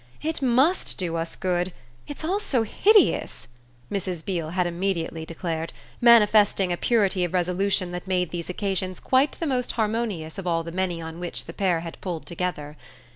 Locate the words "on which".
11.03-11.45